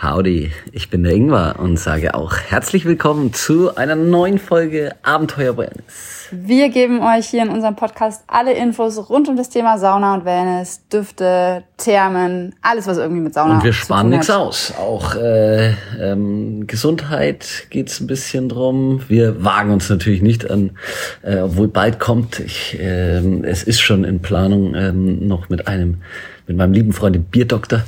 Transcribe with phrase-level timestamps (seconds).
[0.00, 5.56] Howdy, ich bin der Ingwer und sage auch herzlich willkommen zu einer neuen Folge Abenteuer
[5.56, 6.28] Wellness.
[6.30, 10.24] Wir geben euch hier in unserem Podcast alle Infos rund um das Thema Sauna und
[10.24, 14.72] Wellness, Düfte, Thermen, alles was irgendwie mit Sauna Und wir sparen nichts aus.
[14.78, 19.02] Auch äh, ähm, Gesundheit geht's ein bisschen drum.
[19.08, 20.78] Wir wagen uns natürlich nicht an,
[21.22, 22.38] äh, obwohl bald kommt.
[22.38, 26.02] Ich, äh, es ist schon in Planung äh, noch mit einem,
[26.46, 27.82] mit meinem lieben Freund dem Bierdoktor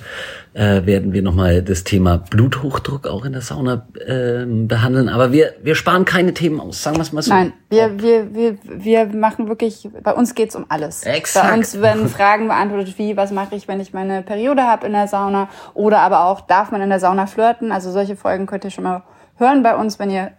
[0.53, 5.09] äh, werden wir nochmal das Thema Bluthochdruck auch in der Sauna äh, behandeln.
[5.09, 7.33] Aber wir, wir sparen keine Themen aus, sagen wir es mal so.
[7.33, 11.05] Nein, wir, wir, wir, wir machen wirklich, bei uns geht's um alles.
[11.05, 11.49] Exakt.
[11.49, 14.93] Bei uns werden Fragen beantwortet wie, was mache ich, wenn ich meine Periode habe in
[14.93, 15.49] der Sauna?
[15.75, 17.71] Oder aber auch, darf man in der Sauna flirten?
[17.71, 19.03] Also solche Folgen könnt ihr schon mal
[19.37, 20.33] hören bei uns, wenn ihr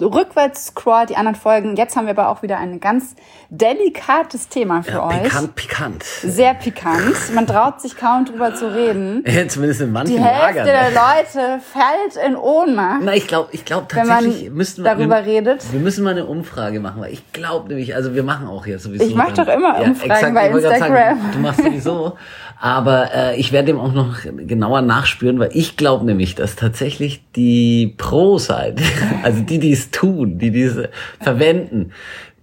[0.00, 1.76] rückwärts scrollt, die anderen Folgen.
[1.76, 3.14] Jetzt haben wir aber auch wieder ein ganz
[3.50, 5.22] delikates Thema für ja, euch.
[5.22, 6.02] Pikant, pikant.
[6.02, 7.14] Sehr pikant.
[7.34, 9.22] Man traut sich kaum drüber zu reden.
[9.34, 10.66] Ja, zumindest in manchen Die Hälfte Lagern.
[10.66, 13.00] der Leute fällt in Ohnmacht.
[13.02, 15.72] Na, ich glaube, ich glaube tatsächlich müssten wir, darüber wir, redet.
[15.72, 18.84] Wir müssen mal eine Umfrage machen, weil ich glaube nämlich, also wir machen auch jetzt
[18.84, 19.04] sowieso.
[19.04, 21.18] Ich mach dann- doch immer Umfragen bei ich wollte gerade Instagram.
[21.18, 22.16] Sagen, du machst sowieso.
[22.60, 27.22] Aber äh, ich werde dem auch noch genauer nachspüren, weil ich glaube nämlich, dass tatsächlich
[27.34, 28.82] die Pro-Seite,
[29.22, 31.92] also die, die es tun, die diese verwenden,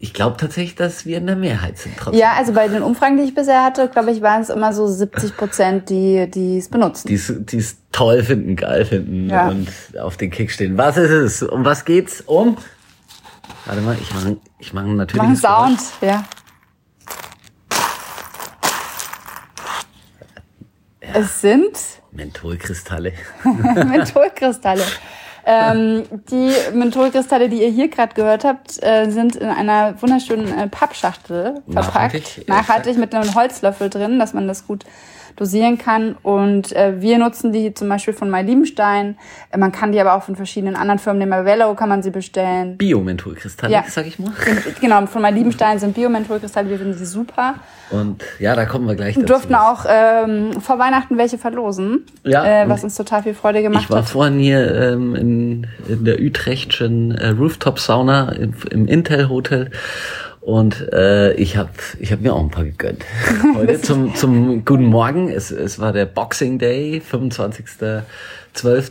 [0.04, 2.20] ich glaube tatsächlich, dass wir in der Mehrheit sind trotzdem.
[2.20, 4.88] Ja, also bei den Umfragen, die ich bisher hatte, glaube ich, waren es immer so
[4.88, 7.08] 70 Prozent, die die es benutzen.
[7.08, 9.50] die es die toll finden, geil finden Ja.
[9.50, 9.68] und
[10.02, 10.76] auf den Kick stehen.
[10.78, 11.44] Was ist es?
[11.44, 12.22] Um was geht's?
[12.22, 12.58] Um?
[13.66, 16.24] Warte mal, ich mache ich mach natürlich Machen Sound, ja.
[21.00, 21.78] Es sind
[22.12, 23.14] Mentholkristalle.
[23.44, 24.84] Mentholkristalle.
[25.46, 30.68] Ähm, die Mentholkristalle, die ihr hier gerade gehört habt, äh, sind in einer wunderschönen äh,
[30.68, 32.14] Pappschachtel verpackt.
[32.14, 34.86] Nachhaltig, Nachhaltig mit einem Holzlöffel drin, dass man das gut
[35.36, 36.16] dosieren kann.
[36.24, 39.18] Und äh, wir nutzen die zum Beispiel von My Liebenstein.
[39.52, 42.12] Äh, man kann die aber auch von verschiedenen anderen Firmen, dem Avello kann man sie
[42.12, 42.78] bestellen.
[42.78, 43.84] Bio-Mentholkristalle, Ja.
[43.88, 44.32] sag ich mal.
[44.82, 47.56] Genau, von My Liebenstein sind Bio-Mentholkristalle, wir finden sie super.
[47.90, 49.34] Und ja, da kommen wir gleich Wir dazu.
[49.34, 53.84] durften auch ähm, vor Weihnachten welche verlosen, Ja, äh, was uns total viel Freude gemacht
[53.84, 54.06] Ich war hat.
[54.10, 59.72] vorhin hier ähm, in, in der Utrechtschen äh, Rooftop-Sauna im, im Intel-Hotel
[60.42, 61.70] und äh, ich habe
[62.00, 63.06] ich hab mir auch ein paar gegönnt.
[63.56, 65.30] Heute zum, zum guten Morgen.
[65.30, 68.04] Es, es war der Boxing Day, 25.12.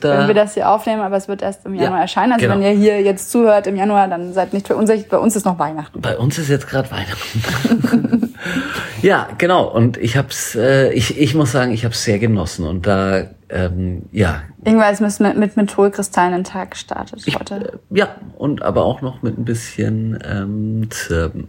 [0.03, 2.33] wenn wir das hier aufnehmen, aber es wird erst im Januar Ja, erscheinen.
[2.34, 2.60] Also genau.
[2.60, 5.09] wenn ihr hier jetzt zuhört im Januar, dann seid nicht verunsichert.
[5.09, 6.00] Bei uns ist noch Weihnachten.
[6.00, 8.34] Bei uns ist jetzt gerade Weihnachten.
[9.03, 9.69] ja, genau.
[9.69, 12.66] Und ich hab's, äh, ich, ich muss sagen, ich habe es sehr genossen.
[12.66, 17.81] Und da, ähm, ja, Irgendwann ist mit, mit Mentholkristallen den Tag gestartet heute.
[17.91, 21.49] ja, und aber auch noch mit ein bisschen ähm, Zirbenholz.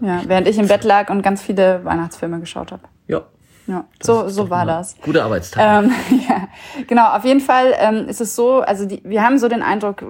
[0.00, 0.28] Ja, ich.
[0.28, 2.82] während ich im Bett lag und ganz viele Weihnachtsfilme geschaut habe.
[3.06, 3.22] Ja.
[3.68, 4.96] Ja, so, so war das.
[5.00, 5.84] Gute Arbeitstag.
[5.84, 5.92] Ähm,
[6.28, 6.48] ja,
[6.88, 7.16] genau.
[7.16, 10.02] Auf jeden Fall ähm, ist es so, also die, wir haben so den Eindruck,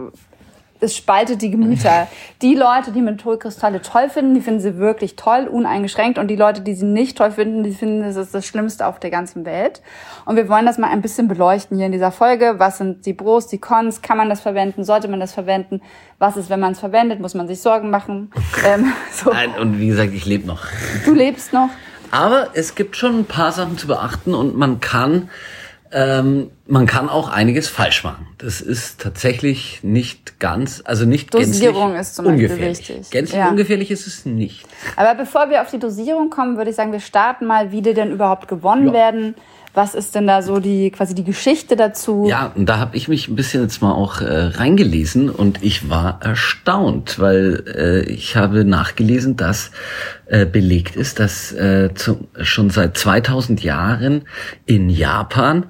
[0.82, 2.08] es spaltet die Gemüter.
[2.42, 6.18] Die Leute, die Mentholkristalle toll finden, die finden sie wirklich toll, uneingeschränkt.
[6.18, 8.98] Und die Leute, die sie nicht toll finden, die finden, das ist das Schlimmste auf
[8.98, 9.80] der ganzen Welt.
[10.24, 12.54] Und wir wollen das mal ein bisschen beleuchten hier in dieser Folge.
[12.58, 14.02] Was sind die Pros, die Cons?
[14.02, 14.82] Kann man das verwenden?
[14.82, 15.82] Sollte man das verwenden?
[16.18, 17.20] Was ist, wenn man es verwendet?
[17.20, 18.30] Muss man sich Sorgen machen?
[18.64, 19.30] Ähm, so.
[19.30, 20.66] Nein, und wie gesagt, ich lebe noch.
[21.04, 21.70] Du lebst noch.
[22.12, 25.30] Aber es gibt schon ein paar Sachen zu beachten und man kann,
[25.92, 28.26] ähm, man kann auch einiges falsch machen.
[28.38, 32.78] Das ist tatsächlich nicht ganz, also nicht Dosierung ist zum Beispiel ungefährlich.
[32.88, 33.10] wichtig.
[33.10, 33.50] Gänzlich Ja.
[33.50, 34.64] ungefährlich ist es nicht.
[34.96, 37.94] Aber bevor wir auf die Dosierung kommen, würde ich sagen, wir starten mal, wie die
[37.94, 38.92] denn überhaupt gewonnen Ja.
[38.92, 39.34] werden.
[39.74, 42.26] Was ist denn da so die quasi die Geschichte dazu?
[42.28, 45.88] Ja, und da habe ich mich ein bisschen jetzt mal auch äh, reingelesen und ich
[45.88, 49.70] war erstaunt, weil äh, ich habe nachgelesen, dass
[50.26, 54.26] äh, belegt ist, dass äh, zu, schon seit 2000 Jahren
[54.66, 55.64] in Japan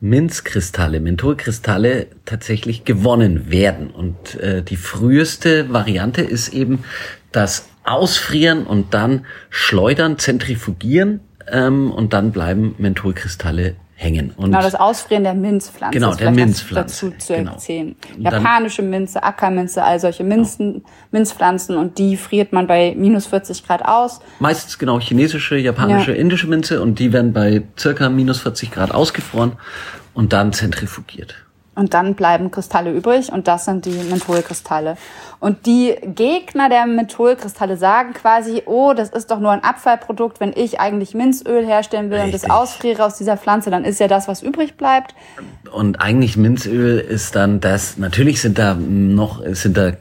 [0.00, 3.90] Minzkristalle, Mentholkristalle tatsächlich gewonnen werden.
[3.90, 6.84] Und äh, die früheste Variante ist eben
[7.32, 14.30] das Ausfrieren und dann schleudern, zentrifugieren ähm, und dann bleiben Mentholkristalle hängen.
[14.36, 15.98] Und Genau, das Ausfrieren der Minzpflanze.
[15.98, 17.52] Genau, der Minzpflanze, Dazu zu genau.
[17.52, 17.96] erzählen.
[18.16, 23.84] Japanische Minze, Ackerminze, all solche Minzen, Minzpflanzen und die friert man bei minus 40 Grad
[23.84, 24.20] aus.
[24.38, 26.16] meistens genau chinesische, japanische, Ja.
[26.18, 29.52] indische Minze und die werden bei circa minus 40 Grad ausgefroren
[30.14, 31.34] und dann zentrifugiert.
[31.78, 34.96] Und dann bleiben Kristalle übrig und das sind die Mentholkristalle.
[35.38, 40.52] Und die Gegner der Mentholkristalle sagen quasi, oh, das ist doch nur ein Abfallprodukt, wenn
[40.52, 42.34] ich eigentlich Minzöl herstellen will Richtig.
[42.34, 45.14] und das ausfriere aus dieser Pflanze, dann ist ja das, was übrig bleibt.
[45.70, 49.92] Und eigentlich Minzöl ist dann das, natürlich sind da noch, sind da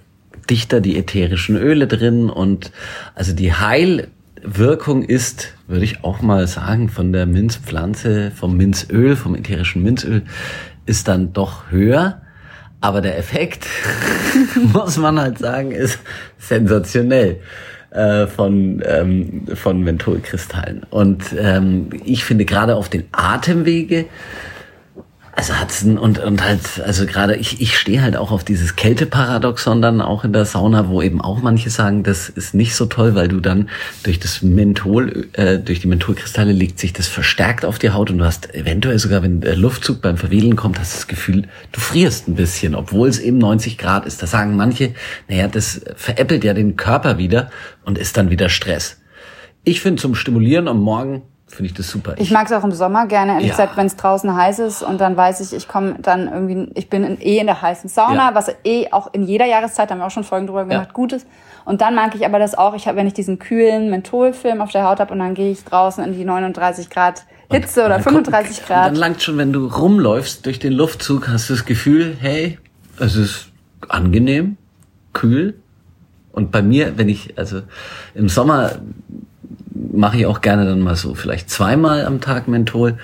[0.49, 2.71] dichter die ätherischen Öle drin und
[3.13, 9.35] also die Heilwirkung ist, würde ich auch mal sagen, von der Minzpflanze, vom Minzöl, vom
[9.35, 10.23] ätherischen Minzöl,
[10.87, 12.21] ist dann doch höher.
[12.81, 13.67] Aber der Effekt,
[14.73, 15.99] muss man halt sagen, ist
[16.37, 17.39] sensationell
[17.91, 20.83] äh, von, ähm, von Mentholkristallen.
[20.89, 24.05] Und ähm, ich finde gerade auf den Atemwege
[25.37, 29.83] also hat's und und halt also gerade ich ich stehe halt auch auf dieses Kälteparadoxon
[29.83, 33.13] dann auch in der Sauna, wo eben auch manche sagen, das ist nicht so toll,
[33.13, 33.69] weil du dann
[34.01, 38.17] durch das Menthol äh, durch die Mentholkristalle legt sich das verstärkt auf die Haut und
[38.17, 42.27] du hast eventuell sogar wenn der Luftzug beim Verwählen kommt, hast das Gefühl, du frierst
[42.27, 44.23] ein bisschen, obwohl es eben 90 Grad ist.
[44.23, 44.95] Da sagen manche,
[45.27, 47.51] naja, das veräppelt ja den Körper wieder
[47.85, 48.97] und ist dann wieder Stress.
[49.63, 52.13] Ich finde zum Stimulieren am Morgen finde ich das super.
[52.15, 53.53] Ich, ich mag es auch im Sommer gerne, ehrlich ja.
[53.53, 56.89] gesagt, wenn es draußen heiß ist und dann weiß ich, ich komme dann irgendwie, ich
[56.89, 58.35] bin in, eh in der heißen Sauna, ja.
[58.35, 60.93] was eh auch in jeder Jahreszeit, da haben wir auch schon Folgen drüber gemacht, ja.
[60.93, 61.25] gut ist.
[61.63, 64.71] Und dann mag ich aber das auch, ich hab, wenn ich diesen kühlen Mentholfilm auf
[64.71, 67.99] der Haut habe und dann gehe ich draußen in die 39 Grad Hitze und, oder
[67.99, 68.85] 35 kommt, Grad.
[68.87, 72.57] dann langt schon, wenn du rumläufst durch den Luftzug, hast du das Gefühl, hey,
[72.99, 73.49] es ist
[73.87, 74.57] angenehm,
[75.13, 75.55] kühl.
[76.31, 77.61] Und bei mir, wenn ich, also
[78.13, 78.73] im Sommer
[79.91, 82.97] mache ich auch gerne dann mal so vielleicht zweimal am Tag Menthol.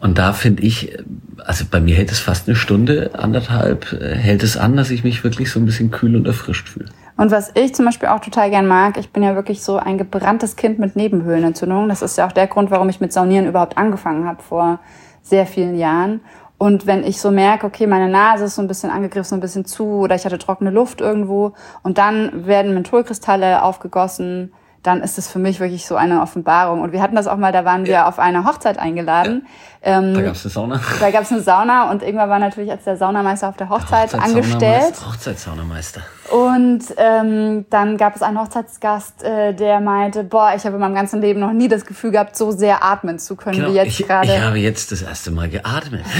[0.00, 0.96] Und da finde ich,
[1.44, 5.02] also bei mir hält es fast eine Stunde, anderthalb, äh, hält es an, dass ich
[5.02, 6.86] mich wirklich so ein bisschen kühl und erfrischt fühle.
[7.16, 9.98] Und was ich zum Beispiel auch total gern mag, ich bin ja wirklich so ein
[9.98, 11.88] gebranntes Kind mit Nebenhöhlenentzündung.
[11.88, 14.78] Das ist ja auch der Grund, warum ich mit Saunieren überhaupt angefangen habe vor
[15.20, 16.20] sehr vielen Jahren.
[16.58, 19.40] Und wenn ich so merke, okay, meine Nase ist so ein bisschen angegriffen, so ein
[19.40, 24.52] bisschen zu, oder ich hatte trockene Luft irgendwo, und dann werden Mentholkristalle aufgegossen,
[24.88, 26.80] dann ist es für mich wirklich so eine Offenbarung.
[26.80, 29.46] Und wir hatten das auch mal, da waren wir auf eine Hochzeit eingeladen.
[29.84, 29.98] Ja.
[29.98, 30.80] Ähm, da gab es eine Sauna.
[30.98, 34.14] Da gab es eine Sauna und irgendwann war natürlich als der Saunameister auf der Hochzeit
[34.14, 34.94] der angestellt.
[35.06, 36.00] Hochzeitssaunameister.
[36.30, 40.94] Und ähm, dann gab es einen Hochzeitsgast, äh, der meinte, boah, ich habe in meinem
[40.94, 43.98] ganzen Leben noch nie das Gefühl gehabt, so sehr atmen zu können genau, wie jetzt
[43.98, 44.28] gerade.
[44.28, 46.04] Ich habe jetzt das erste Mal geatmet.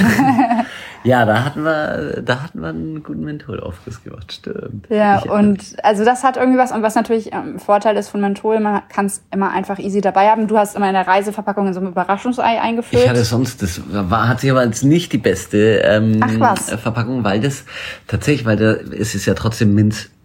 [1.05, 4.87] Ja, da hatten wir, da hatten wir einen guten Mentholaufguss gemacht, stimmt.
[4.91, 6.73] Ja, ich und also das hat irgendwie was.
[6.73, 10.29] Und was natürlich ähm, Vorteil ist von Menthol, man kann es immer einfach easy dabei
[10.29, 10.49] haben.
[10.49, 13.05] Du hast immer in der Reiseverpackung in so ein Überraschungsei eingefüllt.
[13.05, 16.21] Ich hatte sonst, das war, hat sich aber als nicht die beste ähm,
[16.83, 17.65] Verpackung, weil das
[18.07, 19.75] tatsächlich, weil da ist es ja trotzdem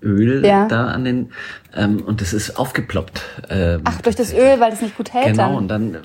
[0.03, 0.67] Minzöl ja.
[0.67, 1.31] da an den
[1.75, 3.21] ähm, und das ist aufgeploppt.
[3.49, 5.27] Ähm, Ach, durch das Öl, weil das nicht gut hält.
[5.27, 5.55] Genau, dann.
[5.55, 5.97] und dann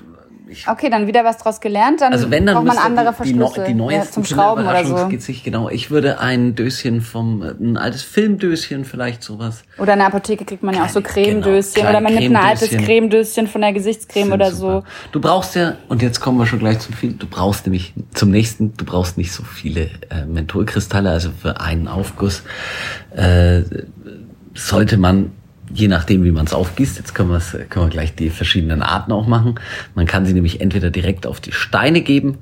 [0.49, 3.65] ich, okay, dann wieder was draus gelernt, dann, also wenn, dann braucht man andere Verschlüsse
[3.67, 5.09] die, die ja, zum Schrauben oder so.
[5.19, 9.63] Sich, genau, ich würde ein Döschen vom, ein altes Filmdöschen vielleicht sowas.
[9.77, 12.43] Oder in der Apotheke kriegt man ja auch so Cremedöschen genau, oder man nimmt ein
[12.43, 14.83] altes Cremedöschen von der Gesichtscreme oder so.
[15.11, 18.31] Du brauchst ja, und jetzt kommen wir schon gleich zum viel, du brauchst nämlich zum
[18.31, 22.43] nächsten, du brauchst nicht so viele äh, Mentholkristalle, also für einen Aufguss
[23.15, 23.61] äh,
[24.53, 25.31] sollte man
[25.73, 29.27] je nachdem, wie man es aufgießt, jetzt können, können wir gleich die verschiedenen Arten auch
[29.27, 29.55] machen.
[29.95, 32.39] Man kann sie nämlich entweder direkt auf die Steine geben,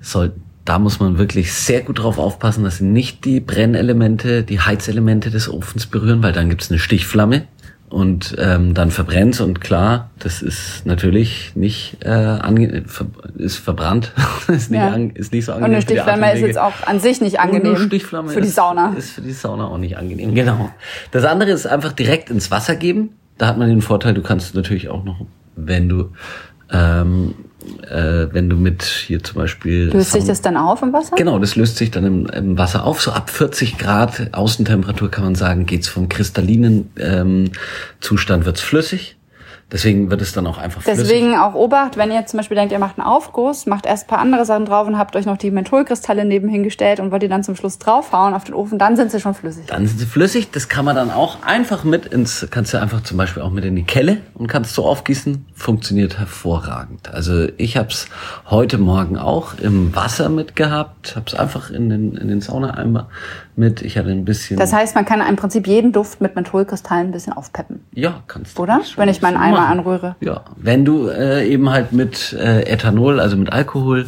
[0.00, 0.32] soll,
[0.64, 5.30] da muss man wirklich sehr gut drauf aufpassen, dass sie nicht die Brennelemente, die Heizelemente
[5.30, 7.46] des Ofens berühren, weil dann gibt es eine Stichflamme
[7.90, 12.84] und ähm, dann verbrennt und klar, das ist natürlich nicht äh, ange
[13.36, 14.12] ist verbrannt,
[14.48, 14.94] ist, nicht ja.
[15.14, 15.70] ist nicht so angenehm.
[15.70, 18.94] Und eine Stichflamme ist jetzt auch an sich nicht angenehm Stichflamme für die Sauna.
[18.96, 20.70] Ist, ist für die Sauna auch nicht angenehm, genau.
[21.10, 23.16] Das andere ist einfach direkt ins Wasser geben.
[23.38, 26.12] Da hat man den Vorteil, du kannst natürlich auch noch, wenn du
[26.72, 27.34] ähm,
[27.88, 29.90] äh, wenn du mit hier zum Beispiel.
[29.92, 31.16] Löst sich das dann auf im Wasser?
[31.16, 33.00] Genau, das löst sich dann im, im Wasser auf.
[33.00, 37.50] So ab 40 Grad Außentemperatur kann man sagen, geht's vom kristallinen ähm,
[38.00, 39.16] Zustand wird's flüssig.
[39.72, 41.04] Deswegen wird es dann auch einfach flüssig.
[41.04, 44.06] Deswegen auch Obacht, wenn ihr zum Beispiel denkt, ihr macht einen Aufguss, macht erst ein
[44.08, 47.28] paar andere Sachen drauf und habt euch noch die Mentholkristalle nebenhin gestellt und wollt ihr
[47.28, 49.66] dann zum Schluss draufhauen auf den Ofen, dann sind sie schon flüssig.
[49.66, 50.50] Dann sind sie flüssig.
[50.50, 53.64] Das kann man dann auch einfach mit ins, kannst du einfach zum Beispiel auch mit
[53.64, 55.46] in die Kelle und kannst so aufgießen.
[55.54, 57.12] Funktioniert hervorragend.
[57.12, 58.06] Also ich habe es
[58.46, 63.08] heute Morgen auch im Wasser mitgehabt, habe es einfach in den, in den Saunaeimer
[63.54, 63.82] mit.
[63.82, 64.56] Ich hatte ein bisschen.
[64.56, 67.84] Das heißt, man kann im Prinzip jeden Duft mit Mentholkristallen ein bisschen aufpeppen.
[67.92, 68.62] Ja, kannst du.
[68.62, 68.80] Oder?
[68.96, 70.16] Wenn ich meinen Eimer anrühre.
[70.20, 74.06] Ja, wenn du äh, eben halt mit äh, Ethanol, also mit Alkohol,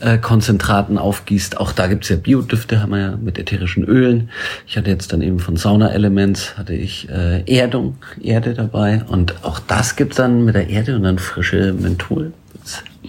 [0.00, 1.58] äh, Konzentraten aufgießt.
[1.58, 4.28] Auch da gibt's ja Biodüfte, haben wir ja mit ätherischen Ölen.
[4.66, 9.02] Ich hatte jetzt dann eben von Sauna Elements, hatte ich äh, Erdung, Erde dabei.
[9.08, 12.32] Und auch das gibt's dann mit der Erde und dann frische Menthol.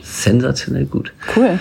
[0.02, 1.12] Sensationell gut.
[1.36, 1.60] Cool.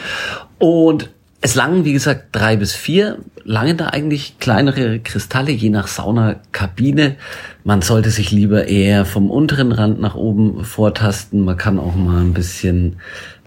[0.59, 1.11] Und
[1.47, 3.19] Es langen, wie gesagt, drei bis vier.
[3.45, 7.17] Langen da eigentlich kleinere Kristalle, je nach Saunakabine.
[7.65, 11.45] Man sollte sich lieber eher vom unteren Rand nach oben vortasten.
[11.45, 12.97] Man kann auch mal ein bisschen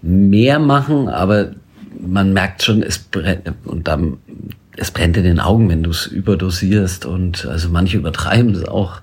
[0.00, 1.50] mehr machen, aber
[2.00, 4.18] man merkt schon, es brennt, und dann,
[4.76, 9.00] es brennt in den Augen, wenn du es überdosierst und also manche übertreiben es auch.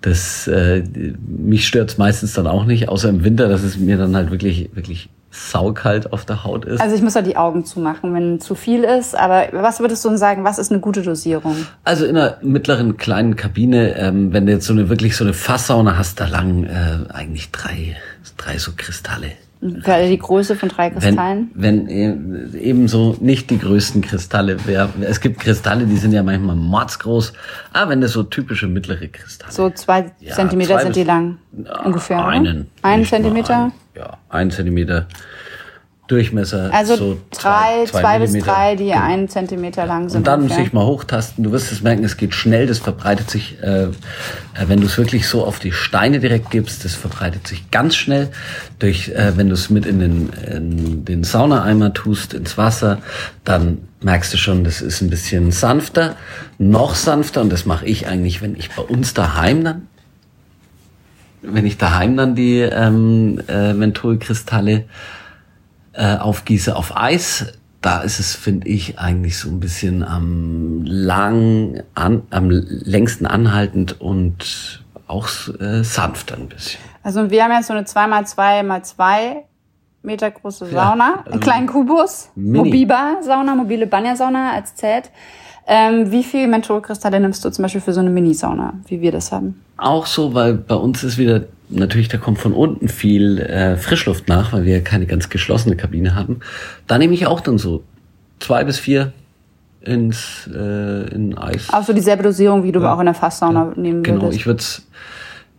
[0.00, 0.84] Das äh,
[1.26, 4.70] mich stört's meistens dann auch nicht, außer im Winter, dass es mir dann halt wirklich
[4.74, 6.80] wirklich saukalt auf der Haut ist.
[6.80, 9.16] Also ich muss da die Augen zumachen, wenn zu viel ist.
[9.16, 11.66] Aber was würdest du sagen, was ist eine gute Dosierung?
[11.84, 15.34] Also in einer mittleren kleinen Kabine, ähm, wenn du jetzt so eine wirklich so eine
[15.34, 17.96] Fasssauna hast, da lang äh, eigentlich drei,
[18.36, 19.32] drei so Kristalle.
[19.60, 21.50] Für die Größe von drei Kristallen?
[21.54, 24.56] Wenn, wenn ebenso nicht die größten Kristalle.
[24.66, 27.32] Wer, es gibt Kristalle, die sind ja manchmal mordsgroß.
[27.72, 29.52] Aber wenn das so typische mittlere Kristalle.
[29.52, 31.38] So zwei ja, Zentimeter zwei sind die lang
[31.84, 32.24] ungefähr.
[32.24, 32.68] Einen.
[32.82, 33.64] Einen Zentimeter?
[33.64, 35.08] Ein, ja, ein Zentimeter.
[36.08, 36.70] Durchmesser.
[36.72, 39.02] Also so drei, zwei, zwei bis drei, die genau.
[39.02, 40.20] einen Zentimeter lang sind.
[40.20, 40.64] Und dann ungefähr.
[40.64, 41.44] sich mal hochtasten.
[41.44, 43.88] Du wirst es merken, es geht schnell, das verbreitet sich, äh, äh
[44.66, 48.30] wenn du es wirklich so auf die Steine direkt gibst, das verbreitet sich ganz schnell.
[48.78, 52.98] Durch, äh, wenn du es mit in den, in den Saunaeimer tust, ins Wasser,
[53.44, 56.16] dann merkst du schon, das ist ein bisschen sanfter,
[56.56, 57.42] noch sanfter.
[57.42, 59.82] Und das mache ich eigentlich, wenn ich bei uns daheim dann
[61.40, 64.84] wenn ich daheim dann die ähm, äh, Mentholkristalle
[65.98, 67.46] äh, aufgieße auf Eis,
[67.80, 74.00] da ist es, finde ich, eigentlich so ein bisschen am lang, an, am längsten anhaltend
[74.00, 75.28] und auch
[75.60, 76.80] äh, sanft ein bisschen.
[77.02, 79.42] Also wir haben jetzt so eine 2x2x2
[80.02, 85.10] Meter große Sauna, ja, also einen kleinen Kubus, Mobiba-Sauna, mobile Banya-Sauna als Zelt.
[85.66, 89.32] Ähm, wie viel Mentholkristalle nimmst du zum Beispiel für so eine Mini-Sauna, wie wir das
[89.32, 89.62] haben?
[89.76, 94.28] Auch so, weil bei uns ist wieder natürlich, da kommt von unten viel äh, Frischluft
[94.28, 96.40] nach, weil wir keine ganz geschlossene Kabine haben.
[96.86, 97.82] Da nehme ich auch dann so
[98.40, 99.12] zwei bis vier
[99.80, 101.72] ins äh, in Eis.
[101.72, 102.94] Auch so dieselbe Dosierung, wie du ja.
[102.94, 103.80] auch in der Fasssauna ja.
[103.80, 104.32] nehmen genau, würdest.
[104.32, 104.64] Genau, ich würde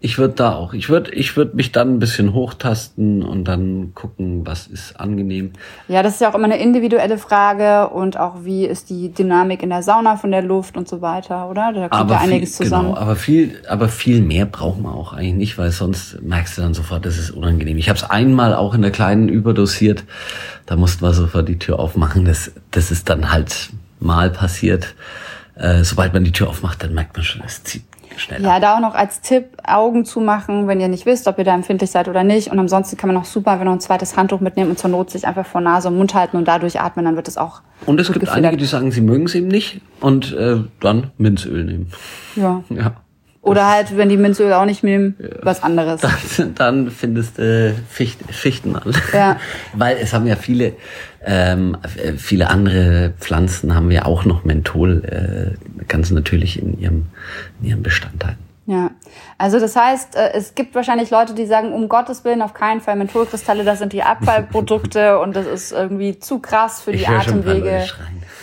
[0.01, 0.73] ich würde da auch.
[0.73, 5.51] Ich würde ich würd mich dann ein bisschen hochtasten und dann gucken, was ist angenehm.
[5.89, 9.61] Ja, das ist ja auch immer eine individuelle Frage und auch wie ist die Dynamik
[9.61, 11.73] in der Sauna von der Luft und so weiter, oder?
[11.73, 12.89] Da kommt aber ja einiges viel, zusammen.
[12.89, 16.61] Genau, aber viel, aber viel mehr braucht man auch eigentlich nicht, weil sonst merkst du
[16.61, 17.77] dann sofort, das ist unangenehm.
[17.77, 20.05] Ich habe es einmal auch in der kleinen überdosiert.
[20.65, 22.23] Da mussten wir sofort die Tür aufmachen.
[22.23, 24.95] Das, das ist dann halt mal passiert.
[25.55, 27.83] Äh, sobald man die Tür aufmacht, dann merkt man schon, es zieht
[28.19, 28.47] schneller.
[28.47, 31.43] Ja, da auch noch als Tipp, Augen zu machen, wenn ihr nicht wisst, ob ihr
[31.43, 32.51] da empfindlich seid oder nicht.
[32.51, 35.09] Und ansonsten kann man auch super, wenn noch ein zweites Handtuch mitnehmen und zur Not
[35.09, 37.61] sich einfach vor Nase und Mund halten und dadurch atmen, dann wird es auch.
[37.85, 38.45] Und es gibt gefedert.
[38.45, 41.91] einige, die sagen, sie mögen es eben nicht und äh, dann Minzöl nehmen.
[42.35, 42.63] Ja.
[42.69, 42.93] ja.
[43.41, 45.29] Oder halt, wenn die Minzöl auch nicht nehmen, ja.
[45.41, 46.01] was anderes.
[46.01, 48.93] Dann, dann findest du äh, Ficht, Fichten an.
[49.13, 49.37] Ja.
[49.73, 50.73] Weil es haben ja viele,
[51.25, 51.77] ähm,
[52.17, 57.05] viele andere Pflanzen haben ja auch noch Menthol äh, ganz natürlich in ihrem,
[57.61, 58.35] in ihrem Bestandteil.
[58.69, 58.91] Ja,
[59.39, 62.81] also das heißt, äh, es gibt wahrscheinlich Leute, die sagen, um Gottes Willen auf keinen
[62.81, 67.09] Fall Mentholkristalle, das sind die Abfallprodukte und das ist irgendwie zu krass für die ich
[67.09, 67.87] Atemwege.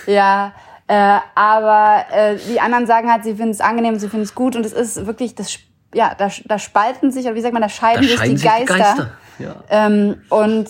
[0.08, 0.52] Ja,
[0.88, 4.56] äh, aber äh, die anderen sagen halt, sie finden es angenehm, sie finden es gut
[4.56, 5.58] und es ist wirklich das
[5.94, 8.46] ja, da, da spalten sich, oder wie sagt man, da scheiden, da sich, die sich
[8.46, 8.74] Geister.
[8.74, 9.10] Die Geister.
[9.38, 9.54] Ja.
[9.70, 10.68] Ähm, und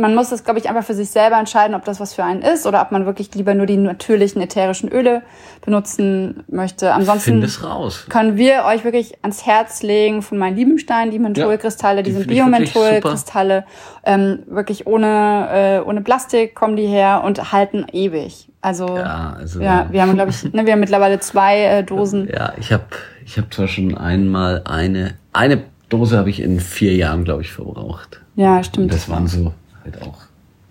[0.00, 2.42] man muss das, glaube ich, einfach für sich selber entscheiden, ob das was für einen
[2.42, 5.22] ist oder ob man wirklich lieber nur die natürlichen ätherischen Öle
[5.64, 6.92] benutzen möchte.
[6.92, 8.06] Ansonsten raus.
[8.08, 12.16] können wir euch wirklich ans Herz legen von meinen Liebenstein, die Mentholkristalle, ja, die, die
[12.16, 13.64] sind Biomentholkristalle,
[14.04, 18.48] ähm, wirklich ohne äh, ohne Plastik kommen die her und halten ewig.
[18.62, 22.28] Also ja, also, ja wir haben glaube ich, ne, wir haben mittlerweile zwei äh, Dosen.
[22.32, 22.84] Ja, ich habe
[23.24, 27.52] ich habe zwar schon einmal eine eine Dose habe ich in vier Jahren glaube ich
[27.52, 28.20] verbraucht.
[28.36, 28.84] Ja, stimmt.
[28.84, 29.52] Und das waren so
[29.84, 30.18] halt auch.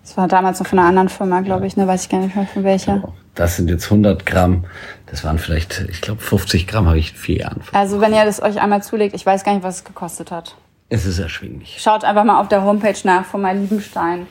[0.04, 1.86] Das war damals noch von einer anderen Firma, glaube ich, ne?
[1.86, 2.96] Weiß ich gar nicht mehr von welcher.
[2.96, 3.13] Genau.
[3.36, 4.66] Das sind jetzt 100 Gramm.
[5.06, 7.62] Das waren vielleicht, ich glaube, 50 Gramm habe ich in vier Jahren.
[7.74, 10.56] Also wenn ihr das euch einmal zulegt, ich weiß gar nicht, was es gekostet hat.
[10.89, 11.78] Es ist erschwinglich.
[11.80, 14.25] Schaut einfach mal auf der Homepage nach von meinem Liebenstein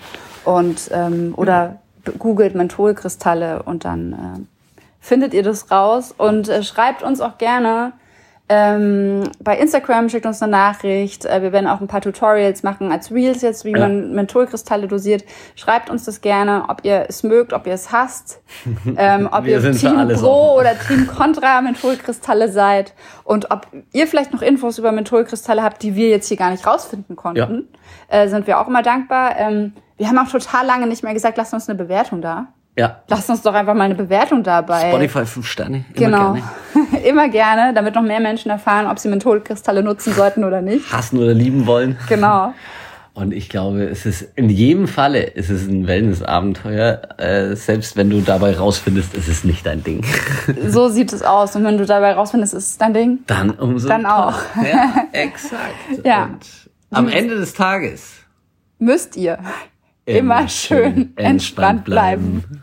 [0.45, 1.79] und ähm, oder
[2.19, 7.93] googelt Mentholkristalle und dann äh, findet ihr das raus und äh, schreibt uns auch gerne,
[8.49, 11.27] ähm, bei Instagram schickt uns eine Nachricht.
[11.27, 13.79] Äh, wir werden auch ein paar Tutorials machen als Reels jetzt, wie ja.
[13.79, 15.25] man Mentholkristalle dosiert.
[15.55, 18.41] Schreibt uns das gerne, ob ihr es mögt, ob ihr es hasst,
[18.97, 20.61] ähm, ob ihr Team Pro offen.
[20.61, 25.95] oder Team Contra Mentholkristalle seid und ob ihr vielleicht noch Infos über Mentholkristalle habt, die
[25.95, 27.69] wir jetzt hier gar nicht rausfinden konnten.
[28.09, 28.23] Ja.
[28.23, 29.37] Äh, sind wir auch immer dankbar.
[29.37, 32.47] Ähm, wir haben auch total lange nicht mehr gesagt, lasst uns eine Bewertung da.
[32.79, 33.03] Ja.
[33.09, 34.91] Lass uns doch einfach mal eine Bewertung dabei.
[34.91, 35.85] Spotify 5 Sterne.
[35.95, 36.33] Immer genau.
[36.33, 37.05] Gerne.
[37.09, 40.93] Immer gerne, damit noch mehr Menschen erfahren, ob sie Mentholkristalle nutzen sollten oder nicht.
[40.93, 41.99] Hassen oder lieben wollen.
[42.09, 42.55] Genau.
[43.15, 48.11] Und ich glaube, es ist in jedem Falle ist es ein Wellness-Abenteuer, äh, selbst wenn
[48.11, 50.05] du dabei rausfindest, es ist nicht dein Ding.
[50.69, 51.57] So sieht es aus.
[51.57, 53.19] Und wenn du dabei rausfindest, es ist dein Ding.
[53.27, 54.37] Dann umso Dann auch.
[54.57, 56.05] Ja, exakt.
[56.05, 56.27] Ja.
[56.27, 56.47] Und
[56.93, 58.13] am Ende des Tages
[58.79, 59.41] Müsst ihr
[60.05, 62.63] immer, schön entspannt bleiben.